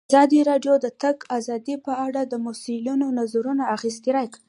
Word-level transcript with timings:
ازادي 0.09 0.39
راډیو 0.49 0.73
د 0.79 0.81
د 0.83 0.87
تګ 1.03 1.17
راتګ 1.17 1.29
ازادي 1.37 1.75
په 1.85 1.93
اړه 2.05 2.21
د 2.25 2.33
مسؤلینو 2.45 3.07
نظرونه 3.19 3.63
اخیستي. 3.75 4.11